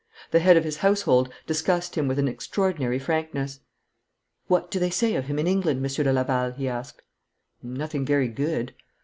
The 0.31 0.39
head 0.39 0.57
of 0.57 0.63
his 0.63 0.77
household 0.77 1.31
discussed 1.45 1.93
him 1.95 2.07
with 2.07 2.17
an 2.17 2.27
extraordinary 2.27 2.97
frankness. 2.97 3.59
'What 4.47 4.71
do 4.71 4.79
they 4.79 4.89
say 4.89 5.13
of 5.13 5.25
him 5.25 5.37
in 5.37 5.45
England, 5.45 5.79
Monsieur 5.79 6.03
de 6.03 6.11
Laval?' 6.11 6.53
he 6.53 6.67
asked. 6.67 7.03
'Nothing 7.61 8.03
very 8.03 8.27
good.' 8.27 8.73